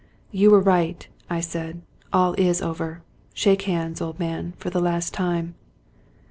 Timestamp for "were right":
0.49-1.07